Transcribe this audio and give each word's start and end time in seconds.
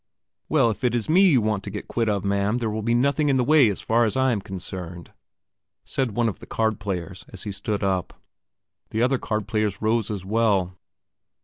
"Well, 0.49 0.71
if 0.71 0.83
it 0.83 0.95
is 0.95 1.07
me 1.07 1.29
you 1.29 1.41
want 1.41 1.63
to 1.63 1.69
get 1.69 1.87
quit 1.87 2.09
of, 2.09 2.25
ma'am, 2.25 2.57
there 2.57 2.71
will 2.71 2.81
be 2.81 2.95
nothing 2.95 3.29
in 3.29 3.37
the 3.37 3.43
way 3.43 3.69
as 3.69 3.81
far 3.81 4.03
as 4.03 4.17
I 4.17 4.31
am 4.31 4.41
concerned," 4.41 5.13
said 5.85 6.15
one 6.17 6.27
of 6.27 6.39
the 6.39 6.47
card 6.47 6.79
players 6.79 7.23
as 7.31 7.43
he 7.43 7.51
stood 7.51 7.83
up. 7.83 8.19
The 8.89 9.03
other 9.03 9.19
card 9.19 9.47
players 9.47 9.79
rose 9.79 10.09
as 10.09 10.25
well. 10.25 10.75